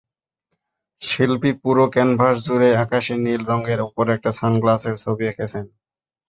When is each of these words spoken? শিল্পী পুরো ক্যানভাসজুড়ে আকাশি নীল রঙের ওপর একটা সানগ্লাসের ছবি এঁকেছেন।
শিল্পী 1.01 1.51
পুরো 1.61 1.83
ক্যানভাসজুড়ে 1.93 2.69
আকাশি 2.83 3.13
নীল 3.17 3.41
রঙের 3.51 3.79
ওপর 3.87 4.05
একটা 4.15 4.29
সানগ্লাসের 4.37 4.95
ছবি 5.03 5.23
এঁকেছেন। 5.27 5.65